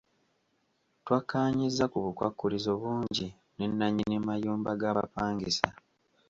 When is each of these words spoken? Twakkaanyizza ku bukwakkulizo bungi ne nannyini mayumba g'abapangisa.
Twakkaanyizza 1.03 1.83
ku 1.91 1.97
bukwakkulizo 2.05 2.71
bungi 2.81 3.27
ne 3.55 3.65
nannyini 3.69 4.17
mayumba 4.27 4.71
g'abapangisa. 4.79 5.67